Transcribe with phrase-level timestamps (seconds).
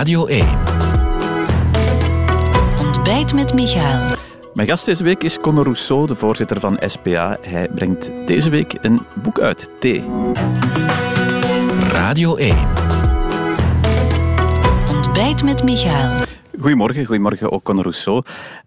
[0.00, 0.46] Radio 1.
[2.78, 4.14] Ontbijt met Michael.
[4.54, 7.36] Mijn gast deze week is Conor Rousseau, de voorzitter van SPA.
[7.40, 9.86] Hij brengt deze week een boek uit, T.
[11.92, 12.56] Radio 1.
[14.88, 16.29] Ontbijt met Michael.
[16.60, 18.22] Goedemorgen, goedemorgen ook Conor Rousseau.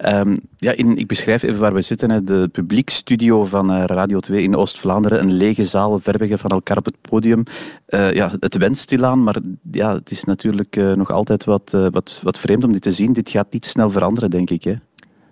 [0.05, 2.25] Um, ja, ik beschrijf even waar we zitten.
[2.25, 5.19] De publiekstudio van uh, Radio 2 in Oost-Vlaanderen.
[5.19, 7.43] Een lege zaal, ver van elkaar op het podium.
[7.89, 9.37] Uh, ja, het wenst stilaan, maar
[9.71, 13.13] ja, het is natuurlijk uh, nog altijd wat, wat, wat vreemd om dit te zien.
[13.13, 14.63] Dit gaat niet snel veranderen, denk ik.
[14.63, 14.73] Hè?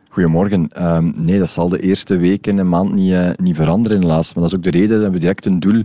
[0.10, 0.86] Goedemorgen.
[0.96, 4.34] Um, nee, dat zal de eerste weken en maand niet, niet veranderen helaas.
[4.34, 5.84] Maar dat is ook de reden dat we direct een doel,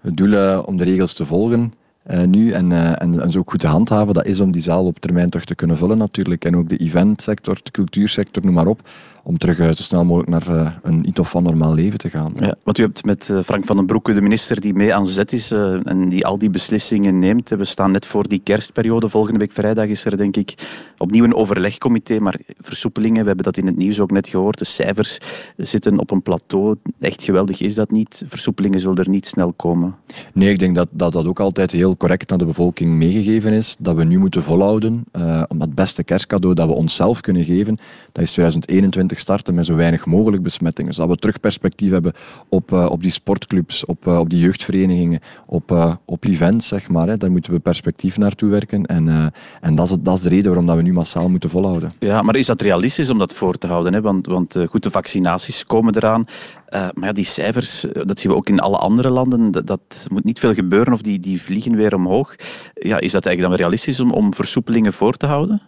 [0.00, 1.72] het doel om de regels te volgen
[2.10, 4.84] uh, nu en, uh, en, en, zo goed te handhaven, dat is om die zaal
[4.84, 6.44] op termijn toch te kunnen vullen natuurlijk.
[6.44, 8.80] En ook de eventsector, de cultuursector, noem maar op
[9.28, 12.10] om terug uh, zo snel mogelijk naar uh, een iets of van normaal leven te
[12.10, 12.32] gaan.
[12.34, 15.06] Ja, want u hebt met uh, Frank van den Broeke, de minister die mee aan
[15.06, 17.48] zet is en die al die beslissingen neemt.
[17.48, 19.08] We staan net voor die kerstperiode.
[19.08, 20.54] Volgende week vrijdag is er denk ik
[20.98, 24.58] opnieuw een overlegcomité, maar versoepelingen, we hebben dat in het nieuws ook net gehoord.
[24.58, 25.18] De cijfers
[25.56, 26.76] zitten op een plateau.
[27.00, 28.24] Echt geweldig is dat niet.
[28.28, 29.94] Versoepelingen zullen er niet snel komen.
[30.32, 33.76] Nee, ik denk dat dat, dat ook altijd heel correct naar de bevolking meegegeven is.
[33.78, 35.04] Dat we nu moeten volhouden.
[35.48, 37.76] om het beste kerstcadeau dat we onszelf kunnen geven,
[38.12, 40.92] dat is 2021 starten met zo weinig mogelijk besmettingen.
[40.92, 42.12] Zodat we terug perspectief hebben
[42.48, 46.88] op, uh, op die sportclubs, op, uh, op die jeugdverenigingen, op, uh, op events, zeg
[46.88, 47.08] maar.
[47.08, 47.16] Hè.
[47.16, 48.86] Daar moeten we perspectief naartoe werken.
[48.86, 51.92] En, en dat, is, dat is de reden waarom dat we nu massaal moeten volhouden.
[51.98, 53.92] Ja, maar is dat realistisch om dat voor te houden?
[53.92, 54.00] Hè?
[54.00, 56.24] Want, want goed, de vaccinaties komen eraan.
[56.70, 59.50] maar ja, die cijfers, dat zien we ook in alle andere landen.
[59.50, 62.34] Dat, dat, moet niet veel gebeuren of die, die vliegen weer omhoog.
[62.74, 65.62] Ja, is dat eigenlijk dan realistisch om, om versoepelingen voor te houden?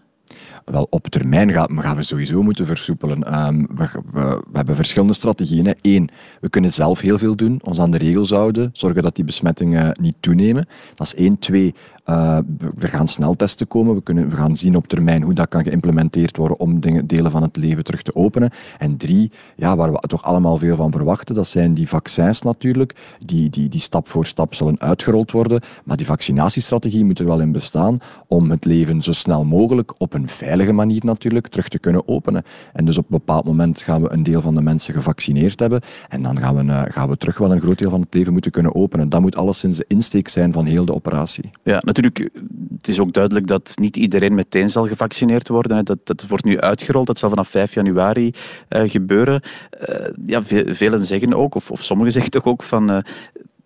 [0.64, 3.46] Wel, op termijn gaan, gaan we sowieso moeten versoepelen.
[3.46, 5.74] Um, we, we, we, hebben verschillende strategieën.
[5.80, 6.08] Eén,
[6.40, 9.96] we kunnen zelf heel veel doen, ons aan de regels houden, zorgen dat die besmettingen
[10.00, 10.68] niet toenemen.
[10.94, 11.38] Dat is één.
[11.38, 11.74] Twee,
[12.10, 12.38] uh,
[12.76, 13.94] we gaan sneltesten komen.
[13.94, 17.30] We, kunnen, we gaan zien op termijn hoe dat kan geïmplementeerd worden om dingen, delen
[17.30, 18.50] van het leven terug te openen.
[18.78, 23.16] En drie, ja, waar we toch allemaal veel van verwachten, dat zijn die vaccins natuurlijk,
[23.24, 25.60] die, die, die stap voor stap zullen uitgerold worden.
[25.84, 30.14] Maar die vaccinatiestrategie moet er wel in bestaan om het leven zo snel mogelijk op
[30.14, 32.42] een veilige manier natuurlijk terug te kunnen openen.
[32.72, 35.80] En dus op een bepaald moment gaan we een deel van de mensen gevaccineerd hebben
[36.08, 38.32] en dan gaan we, uh, gaan we terug wel een groot deel van het leven
[38.32, 39.08] moeten kunnen openen.
[39.08, 41.50] Dat moet alleszins de insteek zijn van heel de operatie.
[41.62, 45.84] Ja, natuurlijk, het is ook duidelijk dat niet iedereen meteen zal gevaccineerd worden.
[45.84, 48.34] Dat, dat wordt nu uitgerold, dat zal vanaf 5 januari
[48.68, 49.42] uh, gebeuren.
[49.88, 53.04] Uh, ja, velen zeggen ook, of, of sommigen zeggen toch ook van...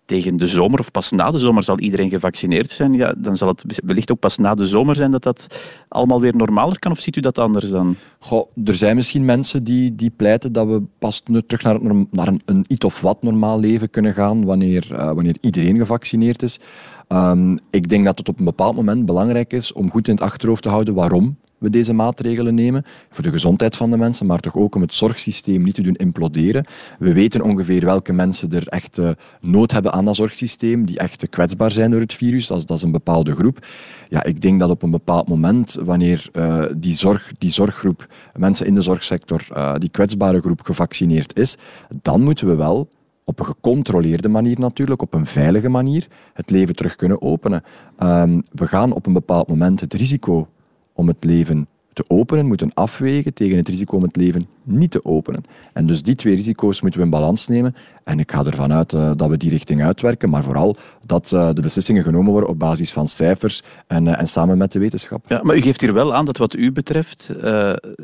[0.05, 2.93] Tegen de zomer of pas na de zomer zal iedereen gevaccineerd zijn.
[2.93, 5.47] Ja, dan zal het wellicht ook pas na de zomer zijn dat dat
[5.87, 6.91] allemaal weer normaler kan.
[6.91, 7.95] Of ziet u dat anders dan?
[8.19, 12.65] Goh, er zijn misschien mensen die, die pleiten dat we pas terug naar, naar een,
[12.67, 16.59] iets of wat normaal leven kunnen gaan wanneer, uh, wanneer iedereen gevaccineerd is.
[17.07, 20.23] Um, ik denk dat het op een bepaald moment belangrijk is om goed in het
[20.23, 22.85] achterhoofd te houden waarom we deze maatregelen nemen.
[23.09, 25.95] Voor de gezondheid van de mensen, maar toch ook om het zorgsysteem niet te doen
[25.95, 26.65] imploderen.
[26.99, 29.09] We weten ongeveer welke mensen er echt uh,
[29.41, 32.47] nood hebben aan dat zorgsysteem, die echt kwetsbaar zijn door het virus.
[32.47, 33.65] Dat is, dat een bepaalde groep.
[34.09, 38.65] Ja, ik denk dat op een bepaald moment, wanneer uh, die, zorg, die zorggroep, mensen
[38.65, 41.57] in de zorgsector, uh, die kwetsbare groep gevaccineerd is,
[42.01, 42.89] dan moeten we wel
[43.23, 47.63] op een gecontroleerde manier natuurlijk, op een veilige manier, het leven terug kunnen openen.
[47.99, 50.47] Um, we gaan op een bepaald moment het risico
[50.95, 55.03] om het leven te openen moeten afwegen tegen het risico om het leven niet te
[55.03, 55.43] openen.
[55.73, 57.75] En dus die twee risico's moeten we in balans nemen.
[58.03, 61.49] En ik ga ervan uit uh, dat we die richting uitwerken, maar vooral dat uh,
[61.53, 65.25] de beslissingen genomen worden op basis van cijfers en, uh, en samen met de wetenschap.
[65.27, 67.33] Ja, maar u geeft hier wel aan dat wat u betreft,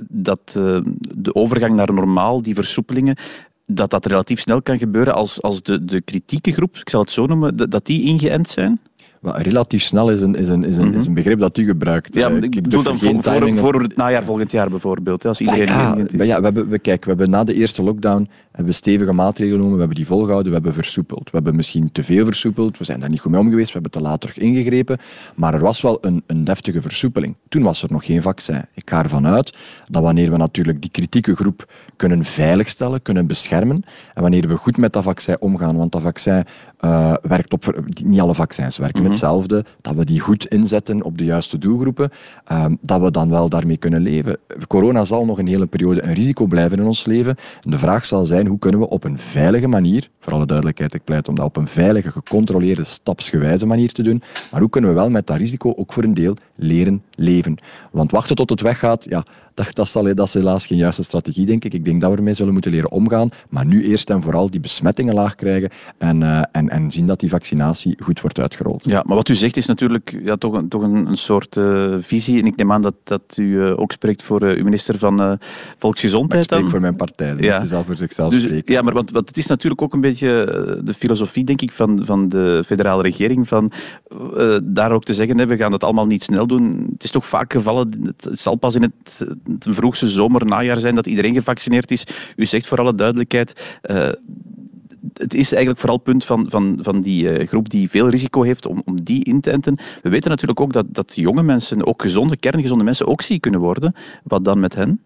[0.09, 0.51] dat
[1.17, 3.15] de overgang naar normaal, die versoepelingen,
[3.65, 7.11] dat dat relatief snel kan gebeuren als, als de, de kritieke groep, ik zal het
[7.11, 8.79] zo noemen, dat die ingeënt zijn?
[9.21, 10.99] Maar relatief snel is een, is, een, is, een, mm -hmm.
[10.99, 12.15] is een begrip dat u gebruikt.
[12.15, 15.65] Ja, ik, ik bedoel dan voor, voor, voor, het najaar volgend jaar bijvoorbeeld, als iedereen
[15.67, 15.95] ja.
[16.11, 19.51] Ja, we hebben, we, kijk, we hebben na de eerste lockdown hebben we stevige maatregelen
[19.51, 21.23] genomen, we hebben die volgehouden, we hebben versoepeld.
[21.23, 23.73] We hebben misschien te veel versoepeld, we zijn daar niet goed mee om geweest, we
[23.73, 24.97] hebben te laat terug ingegrepen,
[25.35, 27.37] maar er was wel een, een deftige versoepeling.
[27.49, 28.65] Toen was er nog geen vaccin.
[28.73, 29.57] Ik ga ervan uit
[29.89, 33.83] dat wanneer we natuurlijk die kritieke groep kunnen veiligstellen, kunnen beschermen,
[34.13, 36.45] en wanneer we goed met dat vaccin omgaan, want dat vaccin
[36.85, 37.83] uh, werkt op...
[38.03, 39.11] Niet alle vaccins werken mm -hmm.
[39.11, 42.09] hetzelfde, dat we die goed inzetten op de juiste doelgroepen,
[42.51, 44.37] uh, dat we dan wel daarmee kunnen leven.
[44.67, 47.35] Corona zal nog een hele periode een risico blijven in ons leven.
[47.61, 50.93] En de vraag zal zijn, hoe kunnen we op een veilige manier, voor alle duidelijkheid,
[50.93, 54.21] ik pleit om dat op een veilige, gecontroleerde, stapsgewijze manier te doen,
[54.51, 57.57] maar hoe kunnen we wel met dat risico ook voor een deel leren leven.
[57.91, 59.23] Want wachten tot het weggaat, ja,
[59.53, 61.73] dat, dat, zal, dat is helaas geen juiste strategie, denk ik.
[61.73, 63.29] Ik denk dat we ermee zullen moeten leren omgaan.
[63.49, 67.19] Maar nu eerst en vooral die besmettingen laag krijgen en, uh, en, en zien dat
[67.19, 68.85] die vaccinatie goed wordt uitgerold.
[68.85, 71.95] Ja, maar wat u zegt is natuurlijk ja, toch, een, toch een, een soort uh,
[72.01, 72.39] visie.
[72.39, 75.39] En ik neem aan dat, dat u uh, ook spreekt voor uw minister van
[75.77, 76.49] Volksgezondheid.
[76.49, 77.65] Maar ik spreek voor mijn partij, dus ja.
[77.65, 78.73] zal voor zichzelf dus, spreken.
[78.73, 80.29] Ja, maar want, want het is natuurlijk ook een beetje
[80.83, 83.47] de filosofie, denk ik, van, van de federale regering.
[83.47, 83.71] Van
[84.63, 86.89] daar ook te zeggen, we gaan het allemaal niet snel doen.
[86.93, 89.27] Het is toch vaak gevallen, het zal pas in het,
[89.59, 92.03] vroegste zomer, najaar zijn dat iedereen gevaccineerd is.
[92.35, 94.09] U zegt voor alle duidelijkheid, uh,
[95.13, 98.41] het is eigenlijk vooral het punt van, van, van die uh, groep die veel risico
[98.41, 99.77] heeft om, om die in te enten.
[100.01, 103.59] We weten natuurlijk ook dat, dat jonge mensen, ook gezonde, kerngezonde mensen, ook ziek kunnen
[103.59, 103.95] worden.
[104.23, 105.01] Wat dan met hen?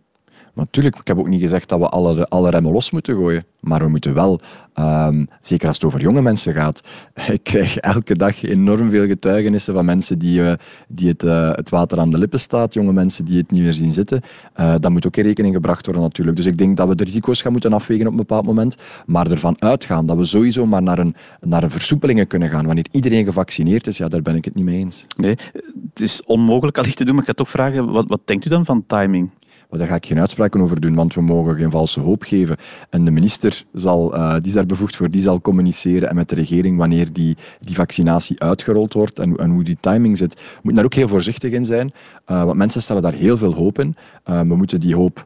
[0.55, 3.43] Natuurlijk, ik heb ook niet gezegd dat we alle, alle remmen los moeten gooien.
[3.59, 4.39] Maar we moeten wel,
[4.79, 6.81] um, zeker als het over jonge mensen gaat,
[7.31, 10.53] ik krijg elke dag enorm veel getuigenissen van mensen die, uh,
[10.87, 13.73] die het, uh, het water aan de lippen staat, jonge mensen die het niet meer
[13.73, 14.21] zien zitten.
[14.59, 16.37] Uh, dat moet ook in rekening gebracht worden natuurlijk.
[16.37, 18.75] Dus ik denk dat we de risico's gaan moeten afwegen op een bepaald moment,
[19.05, 22.65] maar ervan uitgaan dat we sowieso maar naar een, naar een versoepelingen kunnen gaan.
[22.65, 25.05] Wanneer iedereen gevaccineerd is, ja, daar ben ik het niet mee eens.
[25.17, 25.35] Nee,
[25.89, 28.49] het is onmogelijk allicht te doen, maar ik ga toch vragen, wat, wat denkt u
[28.49, 29.31] dan van timing?
[29.69, 32.57] Maar daar ga ik geen uitspraken over doen, want we mogen geen valse hoop geven.
[32.89, 36.29] En de minister zal, uh, die is daar bevoegd voor, die zal communiceren en met
[36.29, 40.33] de regering wanneer die, die vaccinatie uitgerold wordt en, en hoe die timing zit.
[40.33, 41.91] We moeten daar ook heel voorzichtig in zijn,
[42.27, 43.95] uh, want mensen stellen daar heel veel hoop in.
[44.29, 45.25] Uh, we moeten die hoop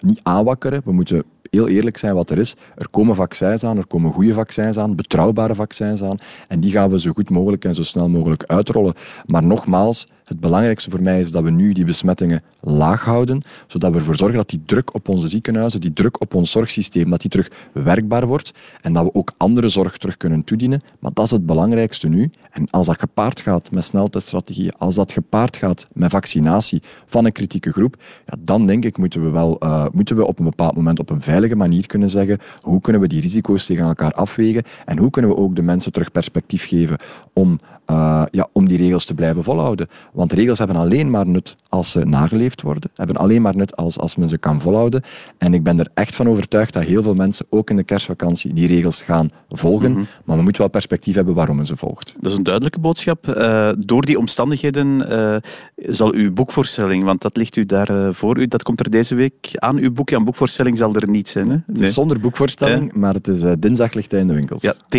[0.00, 0.82] niet aanwakkeren.
[0.84, 2.54] We moeten heel eerlijk zijn wat er is.
[2.76, 6.18] Er komen vaccins aan, er komen goede vaccins aan, betrouwbare vaccins aan.
[6.48, 8.94] En die gaan we zo goed mogelijk en zo snel mogelijk uitrollen.
[9.26, 13.92] Maar nogmaals, het belangrijkste voor mij is dat we nu die besmettingen laag houden, zodat
[13.92, 17.20] we ervoor zorgen dat die druk op onze ziekenhuizen, die druk op ons zorgsysteem, dat
[17.20, 20.82] die terug werkbaar wordt en dat we ook andere zorg terug kunnen toedienen.
[20.98, 22.30] Maar dat is het belangrijkste nu.
[22.50, 27.32] En als dat gepaard gaat met snelteststrategieën, als dat gepaard gaat met vaccinatie van een
[27.32, 30.76] kritieke groep, ja, dan denk ik moeten we wel uh, moeten we op een bepaald
[30.76, 34.62] moment op een veilige manier kunnen zeggen hoe kunnen we die risico's tegen elkaar afwegen
[34.84, 36.96] en hoe kunnen we ook de mensen terug perspectief geven
[37.32, 37.58] om
[37.90, 39.88] uh, ja, om die regels te blijven volhouden.
[40.12, 43.98] Want regels hebben alleen maar nut als ze nageleefd worden, hebben alleen maar nut als,
[43.98, 45.02] als men ze kan volhouden.
[45.38, 48.54] En ik ben er echt van overtuigd dat heel veel mensen ook in de kerstvakantie
[48.54, 49.90] die regels gaan volgen.
[49.90, 50.06] Mm -hmm.
[50.24, 52.14] Maar we moeten wel perspectief hebben waarom men ze volgt.
[52.20, 53.26] Dat is een duidelijke boodschap.
[53.28, 55.36] Uh, door die omstandigheden uh,
[55.76, 59.50] zal uw boekvoorstelling, want dat ligt u daar voor u, dat komt er deze week
[59.54, 59.76] aan.
[59.76, 61.50] Uw boek, ja, een boekvoorstelling zal er niet zijn.
[61.50, 61.56] Hè?
[61.66, 64.62] Het is zonder boekvoorstelling, maar het is dinsdag ligt hij in de winkels.
[64.62, 64.96] Ja, T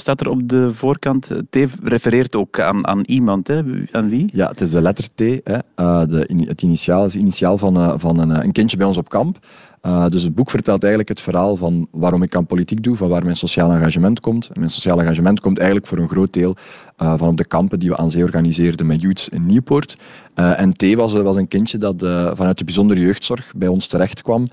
[0.00, 1.30] staat er op de voorkant.
[1.50, 3.48] T refereert ook aan, aan iemand.
[3.48, 3.60] Hè?
[3.90, 4.30] Aan wie?
[4.32, 5.20] Ja, het is de letter T.
[5.20, 5.58] Hè?
[5.76, 8.96] Uh, de, het initiaal is initiaal van, uh, van een, eh, een kindje bij ons
[8.96, 9.46] op kamp.
[9.86, 13.08] Uh, dus het boek vertelt eigenlijk het verhaal van waarom ik aan politiek doe, van
[13.08, 14.46] waar mijn sociaal engagement komt.
[14.52, 16.56] En mijn sociaal engagement komt eigenlijk voor een groot deel
[17.02, 19.96] uh, van op de kampen die we aan zee organiseerden met Youths in Nieuwpoort.
[20.34, 21.94] Uh, en T was, was een kindje dat
[22.34, 24.48] vanuit de bijzondere jeugdzorg bij ons terecht kwam.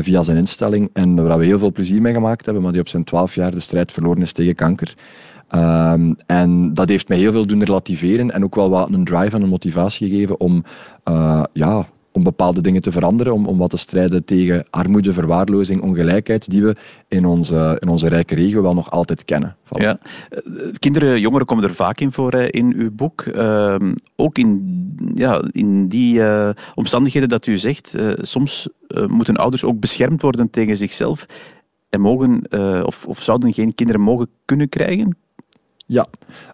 [0.00, 2.88] Via zijn instelling en waar we heel veel plezier mee gemaakt hebben, maar die op
[2.88, 4.94] zijn twaalf jaar de strijd verloren is tegen kanker.
[5.54, 9.36] Um, en dat heeft mij heel veel doen relativeren en ook wel wat een drive
[9.36, 10.64] en een motivatie gegeven om,
[11.08, 15.82] uh, ja, om bepaalde dingen te veranderen, om, om wat te strijden tegen armoede, verwaarlozing,
[15.82, 16.76] ongelijkheid, die we
[17.08, 19.56] in onze, in onze rijke regio wel nog altijd kennen.
[19.70, 19.98] Ja.
[20.30, 20.40] Eh,
[20.78, 23.24] kinderen, jongeren komen er vaak in voor in uw boek.
[23.24, 23.76] Uh,
[24.16, 28.68] ook in, ja, in die uh, omstandigheden dat u zegt, uh, soms
[29.06, 31.26] moeten ouders ook beschermd worden tegen zichzelf
[31.90, 32.42] en mogen,
[32.86, 35.16] of, of zouden geen kinderen mogen kunnen krijgen.
[35.86, 36.06] Ja,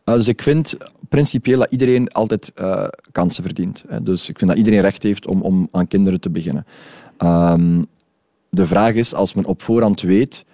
[0.04, 0.76] uh, dus ik vind
[1.08, 3.84] principieel dat iedereen altijd uh, kansen verdient.
[3.88, 4.02] Hè.
[4.02, 6.66] Dus ik vind dat iedereen recht heeft om, om aan kinderen te beginnen.
[7.18, 7.86] Um,
[8.50, 10.44] de vraag is, als men op voorhand weet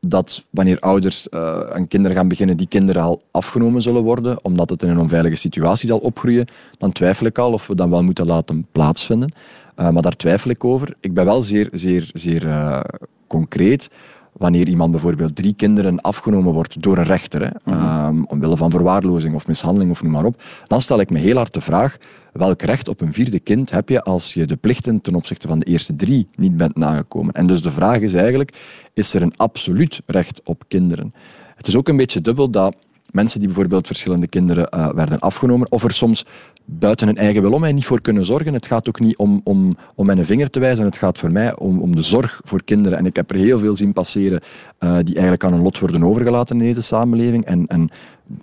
[0.00, 4.70] dat wanneer ouders uh, aan kinderen gaan beginnen, die kinderen al afgenomen zullen worden, omdat
[4.70, 6.46] het in een onveilige situatie zal opgroeien,
[6.78, 9.32] dan twijfel ik al of we dat wel moeten laten plaatsvinden.
[9.74, 10.94] maar daar twijfel ik over.
[11.00, 12.82] Ik ben wel zeer, zeer, zeer
[13.26, 13.88] concreet
[14.32, 19.34] wanneer iemand bijvoorbeeld drie kinderen afgenomen wordt door een rechter, hè, mm omwille van verwaarlozing
[19.34, 21.96] of mishandeling of noem maar op, dan stel ik me heel hard de vraag,
[22.32, 25.58] welk recht op een vierde kind heb je als je de plichten ten opzichte van
[25.58, 27.34] de eerste drie niet bent nagekomen?
[27.34, 28.56] En dus de vraag is eigenlijk,
[28.94, 31.14] is er een absoluut recht op kinderen?
[31.56, 32.74] Het is ook een beetje dubbel dat
[33.12, 36.24] mensen die bijvoorbeeld verschillende kinderen uh, werden afgenomen, of er soms
[36.64, 38.54] buiten hun eigen wil om mij niet voor kunnen zorgen.
[38.54, 41.56] Het gaat ook niet om, om, om mijn vinger te wijzen, het gaat voor mij
[41.56, 42.98] om, om de zorg voor kinderen.
[42.98, 44.40] En ik heb er heel veel zien passeren
[44.80, 47.44] uh, die eigenlijk aan een lot worden overgelaten in deze samenleving.
[47.44, 47.90] En, en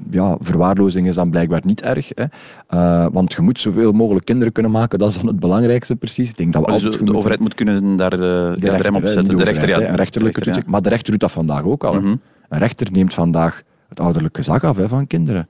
[0.09, 2.09] ja, verwaarlozing is dan blijkbaar niet erg.
[2.13, 2.23] Hè.
[2.73, 6.29] Uh, want je moet zoveel mogelijk kinderen kunnen maken, dat is dan het belangrijkste precies.
[6.29, 8.95] Ik denk dat we dus de, de overheid moet kunnen daar de, de, de rem
[8.95, 9.37] op zetten.
[9.37, 9.81] De, rechter, ja.
[9.81, 10.71] Een rechterlijke rechter, ja.
[10.71, 11.93] Maar de rechter doet dat vandaag ook al.
[11.93, 12.21] Mm -hmm.
[12.49, 15.47] Een rechter neemt vandaag het ouderlijk gezag af hè, van kinderen.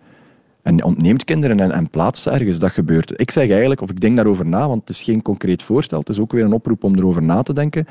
[0.61, 2.59] en ontneemt kinderen en, en plaatst ergens.
[2.59, 3.19] Dat gebeurt.
[3.19, 6.09] Ik zeg eigenlijk, of ik denk daarover na, want het is geen concreet voorstel, het
[6.09, 7.87] is ook weer een oproep om erover na te denken.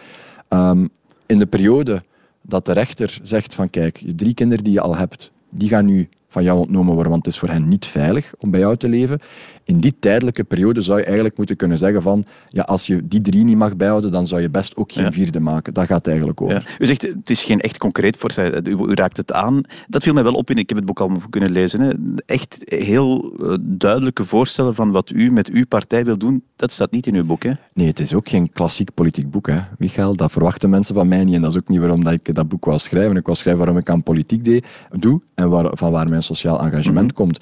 [0.48, 0.86] Ehm,
[1.26, 2.02] in de periode
[2.42, 5.84] dat de rechter zegt van kijk, je drie kinderen die je al hebt, die gaan
[5.84, 8.76] nu van jou ontnomen worden, want het is voor hen niet veilig om bij jou
[8.76, 9.20] te leven.
[9.68, 13.20] In die tijdelijke periode zou je eigenlijk moeten kunnen zeggen van ja, als je die
[13.20, 15.74] drie niet mag bijhouden, dan zou je best ook geen vierde maken.
[15.74, 16.54] Dat gaat eigenlijk over.
[16.54, 16.62] Ja.
[16.78, 18.66] U zegt, het is geen echt concreet voorstel.
[18.66, 19.60] U, u, raakt het aan.
[19.88, 21.80] Dat viel mij wel op in, ik heb het boek al kunnen lezen.
[21.80, 21.92] Hè.
[22.26, 26.90] Echt heel eh, duidelijke voorstellen van wat u met uw partij wil doen, dat staat
[26.90, 27.42] niet in uw boek.
[27.42, 27.52] Hè?
[27.74, 30.16] Nee, het is ook geen klassiek politiek boek, hè, Michael.
[30.16, 31.34] Dat verwachten mensen van mij niet.
[31.34, 33.16] En dat is ook niet waarom dat ik dat boek wou schrijven.
[33.16, 36.60] Ik wou schrijven waarom ik aan politiek deed, doe en waar, van waar mijn sociaal
[36.60, 37.14] engagement mhm.
[37.14, 37.38] komt.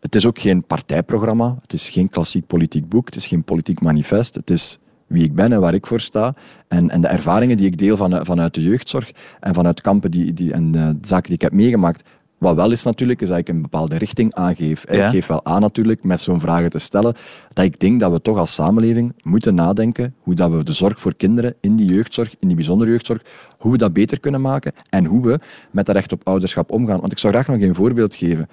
[0.00, 1.56] Het is ook geen partijprogramma.
[1.62, 3.06] Het is geen klassiek politiek boek.
[3.06, 4.34] Het is geen politiek manifest.
[4.34, 6.34] Het is wie ik ben en waar ik voor sta.
[6.68, 10.32] En, en de ervaringen die ik deel van, vanuit de jeugdzorg en vanuit kampen die,
[10.32, 12.02] die, en de zaken die ik heb meegemaakt.
[12.38, 14.84] Wat wel is natuurlijk, is dat ik een bepaalde richting aangeef.
[14.84, 17.14] Ik geef wel aan natuurlijk, met zo'n vragen te stellen,
[17.52, 21.00] dat ik denk dat we toch als samenleving moeten nadenken hoe dat we de zorg
[21.00, 23.22] voor kinderen in die jeugdzorg, in die bijzondere jeugdzorg,
[23.58, 25.38] hoe we dat beter kunnen maken en hoe we
[25.70, 27.00] met dat recht op ouderschap omgaan.
[27.00, 28.48] Want ik zou graag nog een voorbeeld geven.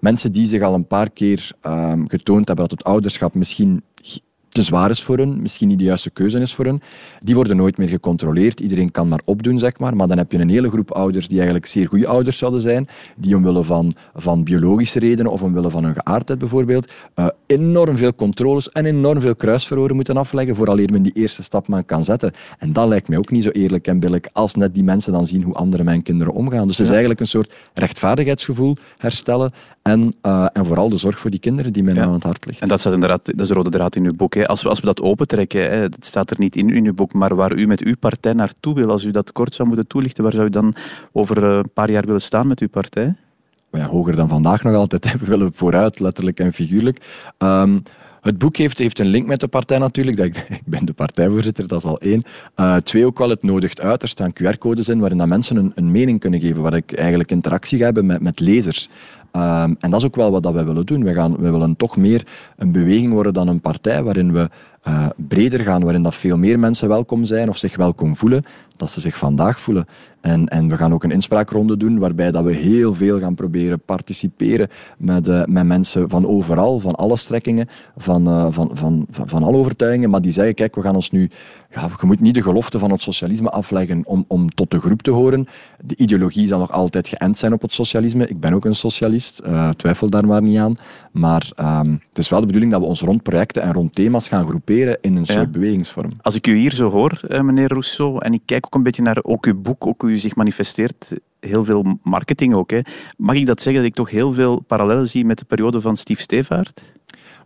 [0.00, 3.82] Mensen die zich al een paar keer um, getoond hebben dat het ouderschap misschien
[4.50, 6.82] te zwaar is voor hun, misschien niet de juiste keuze is voor hun,
[7.20, 8.60] die worden nooit meer gecontroleerd.
[8.60, 9.96] Iedereen kan maar opdoen, zeg maar.
[9.96, 12.88] Maar dan heb je een hele groep ouders die eigenlijk zeer goede ouders zouden zijn,
[13.16, 18.14] die omwille van, van biologische redenen of omwille van hun geaardheid bijvoorbeeld, uh, enorm veel
[18.14, 22.32] controles en enorm veel kruisverhoren moeten afleggen vooraleer men die eerste stap maar kan zetten.
[22.58, 25.26] En dat lijkt mij ook niet zo eerlijk en billig als net die mensen dan
[25.26, 26.66] zien hoe anderen met hun kinderen omgaan.
[26.66, 29.50] Dus het is eigenlijk een soort rechtvaardigheidsgevoel herstellen
[29.82, 32.02] en, uh, en vooral de zorg voor die kinderen die mij ja.
[32.02, 32.60] aan het hart ligt.
[32.60, 34.34] En dat, staat inderdaad, dat is de rode draad in uw boek.
[34.40, 34.46] Hè.
[34.46, 37.34] Als, we, als we dat opentrekken, hè, het staat er niet in, uw boek, maar
[37.34, 40.32] waar u met uw partij naartoe wil, als u dat kort zou moeten toelichten, waar
[40.32, 40.74] zou u dan
[41.12, 43.14] over eh, een paar jaar willen staan met uw partij?
[43.72, 45.18] Ja, hoger dan vandaag nog altijd.
[45.20, 47.04] We willen vooruit, letterlijk en figuurlijk.
[47.38, 47.82] Um,
[48.20, 50.16] het boek heeft, heeft een link met de partij natuurlijk.
[50.16, 52.22] Dat ik, ik ben de partijvoorzitter, dat is al één.
[52.56, 54.02] Uh, twee, ook wel, het nodigt uit.
[54.02, 57.30] Er staan QR-codes in waarin dat mensen een, een mening kunnen geven, waar ik eigenlijk
[57.30, 58.88] interactie ga hebben met, met lezers.
[59.32, 61.04] Um, en dat is ook wel wat dat wij willen doen.
[61.04, 64.48] We, gaan, we willen toch meer een beweging worden dan een partij waarin we
[64.88, 68.44] uh, breder gaan, waarin dat veel meer mensen welkom zijn of zich welkom voelen,
[68.76, 69.86] dat ze zich vandaag voelen.
[70.20, 73.80] En, en we gaan ook een inspraakronde doen waarbij dat we heel veel gaan proberen
[73.80, 74.68] participeren
[74.98, 79.42] met, uh, met mensen van overal, van alle strekkingen, van, uh, van, van, van, van
[79.42, 81.30] alle overtuigingen, maar die zeggen, kijk, we gaan ons nu...
[81.70, 85.10] Je moet niet de gelofte van het socialisme afleggen om, om tot de groep te
[85.10, 85.46] horen.
[85.84, 88.28] De ideologie zal nog altijd geënt zijn op het socialisme.
[88.28, 89.42] Ik ben ook een socialist,
[89.76, 90.74] twijfel daar maar niet aan.
[91.10, 94.28] Maar um, het is wel de bedoeling dat we ons rond projecten en rond thema's
[94.28, 96.12] gaan groeperen in een soort bewegingsvorm.
[96.22, 99.18] Als ik u hier zo hoor, meneer Rousseau, en ik kijk ook een beetje naar
[99.22, 102.70] ook uw boek, ook u zich manifesteert, heel veel marketing ook.
[102.70, 102.80] Hè.
[103.16, 105.96] Mag ik dat zeggen dat ik toch heel veel parallellen zie met de periode van
[105.96, 106.92] Steve Stevaart?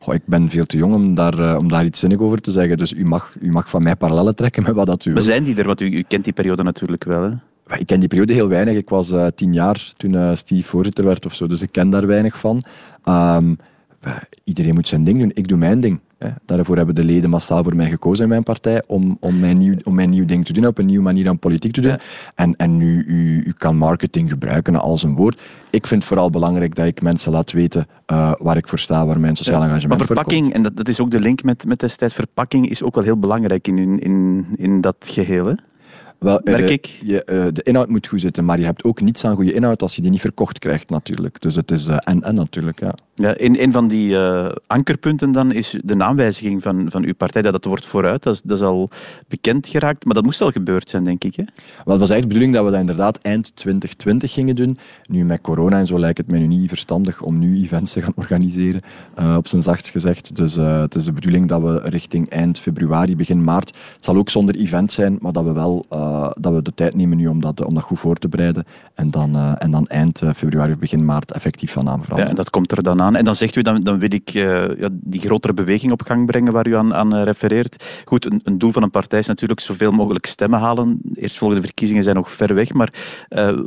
[0.00, 2.50] Goh, ik ben veel te jong om daar, uh, om daar iets zinnig over te
[2.50, 2.76] zeggen.
[2.76, 5.12] Dus u mag, u mag van mij parallellen trekken met wat dat u.
[5.12, 5.66] Maar zijn die er?
[5.66, 7.22] Want u, u kent die periode natuurlijk wel.
[7.22, 7.30] Hè?
[7.76, 8.76] Ik ken die periode heel weinig.
[8.76, 11.46] Ik was uh, tien jaar toen uh, Steve voorzitter werd of zo.
[11.46, 12.62] Dus ik ken daar weinig van.
[13.08, 13.56] Um,
[14.44, 15.30] iedereen moet zijn ding doen.
[15.34, 16.00] Ik doe mijn ding.
[16.18, 16.28] Hè.
[16.46, 19.74] Daarvoor hebben de leden massaal voor mij gekozen in mijn partij om, om, mijn, nieuw,
[19.82, 21.96] om mijn nieuw ding te doen, op een nieuwe manier aan politiek te doen.
[22.34, 25.40] En, en nu, u, u kan marketing gebruiken als een woord.
[25.70, 29.06] Ik vind het vooral belangrijk dat ik mensen laat weten uh, waar ik voor sta,
[29.06, 31.80] waar mijn sociaal engagement maar verpakking, en dat, dat is ook de link met, met
[31.80, 35.46] destijds, verpakking is ook wel heel belangrijk in, in, in dat geheel.
[35.46, 35.54] Hè?
[36.18, 36.86] Wel, Merk ik.
[36.86, 39.82] Je, uh, de inhoud moet goed zitten, maar je hebt ook niets aan goede inhoud
[39.82, 41.40] als je die niet verkocht krijgt natuurlijk.
[41.40, 42.94] Dus het is en-en natuurlijk, ja.
[43.16, 47.42] Ja, een, een van die uh, ankerpunten dan is de naamwijziging van, van uw partij.
[47.42, 48.88] Dat, dat wordt vooruit, dat is, dat is al
[49.28, 50.04] bekend geraakt.
[50.04, 51.36] Maar dat moest al gebeurd zijn, denk ik.
[51.36, 51.42] Hè?
[51.84, 54.78] Wel, het was eigenlijk de bedoeling dat we dat inderdaad eind 2020 gingen doen.
[55.08, 58.02] Nu met corona en zo lijkt het mij nu niet verstandig om nu events te
[58.02, 58.80] gaan organiseren,
[59.18, 60.36] uh, op zijn zachtst gezegd.
[60.36, 63.68] Dus uh, het is de bedoeling dat we richting eind februari, begin maart...
[63.94, 65.86] Het zal ook zonder event zijn, maar dat we wel
[66.38, 68.64] dat we de tijd nemen nu om dat, om dat goed voor te bereiden.
[68.94, 72.24] En dan, en dan eind februari of begin maart effectief van naam veranderen.
[72.24, 74.88] Ja, en dat komt er dan en dan zegt u, dan, dan wil ik ja,
[74.92, 78.02] die grotere beweging op gang brengen waar u aan, aan refereert.
[78.04, 81.00] Goed, een, een, doel van een partij is natuurlijk zoveel mogelijk stemmen halen.
[81.14, 82.92] Eerstvolgende verkiezingen zijn nog ver weg, maar
[83.30, 83.58] uh,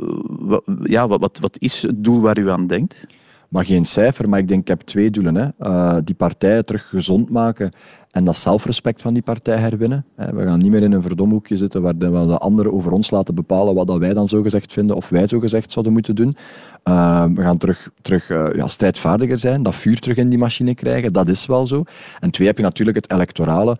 [0.84, 3.06] ja, wat, wat, wat is het doel waar u aan denkt?
[3.48, 5.36] Maar geen cijfer, maar ik denk ik heb twee doelen.
[5.36, 5.48] Hè.
[5.60, 7.70] Uh, die partijen terug gezond maken
[8.12, 10.06] en dat zelfrespect van die partij herwinnen.
[10.16, 13.36] We gaan niet meer in een verdomhoekje zitten waar de, de anderen over ons laten
[13.36, 16.36] bepalen wat dat wij dan zogezegd vinden of wij zogezegd zouden moeten doen.
[16.84, 20.76] Uh, we gaan terug, terug uh, ja, strijdvaardiger zijn, dat vuur terug in die machine
[20.76, 21.84] krijgen, dat is wel zo.
[22.20, 23.78] En twee heb je natuurlijk het electorale,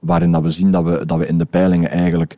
[0.00, 2.36] waarin dat we zien dat we, dat we in de peilingen eigenlijk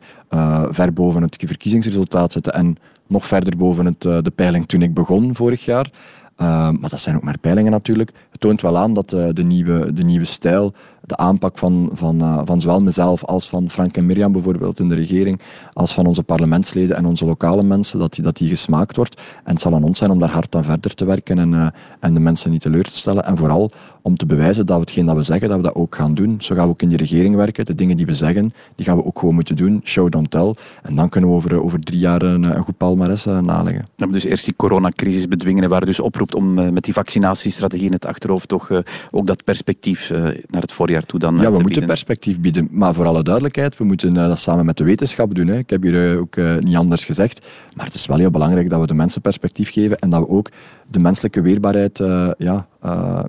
[0.69, 2.75] ver boven het verkiezingsresultaat zitten en
[3.07, 5.91] nog verder boven het, de peiling toen ik begon vorig jaar.
[6.37, 8.11] Maar dat zijn ook maar peilingen natuurlijk.
[8.31, 10.73] Het toont wel aan dat de, nieuwe, de nieuwe stijl,
[11.05, 14.95] de aanpak van, van, van zowel mezelf als van Frank en Mirjam bijvoorbeeld in de
[14.95, 15.41] regering,
[15.73, 19.21] als van onze parlementsleden en onze lokale mensen, dat die, dat die gesmaakt wordt.
[19.43, 22.13] En het zal aan ons zijn om daar hard aan verder te werken en, en
[22.13, 23.25] de mensen niet teleur te stellen.
[23.25, 23.71] En vooral
[24.01, 26.35] om te bewijzen dat we hetgeen dat we zeggen, dat we dat ook gaan doen.
[26.41, 27.65] Zo gaan we ook in die regering werken.
[27.65, 29.81] De dingen die we zeggen, die gaan we ook gewoon moeten doen.
[29.83, 30.53] Show, don't tell.
[30.83, 33.87] En dan kunnen we over, over drie jaar een, een goed palmares uh, naleggen.
[33.95, 38.05] Ja, dus eerst die coronacrisis bedwingen, waar dus oproept om met die vaccinatiestrategie in het
[38.05, 38.69] achterhoofd toch
[39.11, 40.09] ook dat perspectief
[40.49, 41.85] naar het voorjaar toe dan Ja, we moeten bieden.
[41.85, 42.67] perspectief bieden.
[42.71, 45.47] Maar voor alle duidelijkheid, we moeten dat samen met de wetenschap doen.
[45.47, 45.57] Hè.
[45.57, 47.45] Ik heb hier ook niet anders gezegd.
[47.75, 50.27] Maar het is wel heel belangrijk dat we de mensen perspectief geven en dat we
[50.29, 50.49] ook
[50.91, 51.97] de menselijke weerbaarheid
[52.37, 52.67] ja,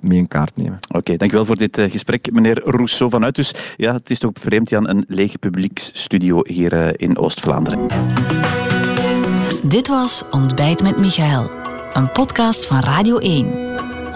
[0.01, 0.77] mee in kaart nemen.
[0.87, 3.35] Oké, okay, dankjewel voor dit gesprek, meneer Rousseau vanuit.
[3.35, 7.79] Dus ja, het is toch vreemd, Jan, een lege publieksstudio hier uh, in Oost-Vlaanderen.
[9.63, 11.51] Dit was Ontbijt met Michael,
[11.93, 13.66] een podcast van Radio 1.